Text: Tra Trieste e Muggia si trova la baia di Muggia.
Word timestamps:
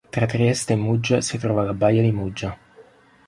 Tra 0.09 0.25
Trieste 0.25 0.73
e 0.73 0.77
Muggia 0.77 1.21
si 1.21 1.37
trova 1.37 1.61
la 1.61 1.75
baia 1.75 2.01
di 2.01 2.11
Muggia. 2.11 2.57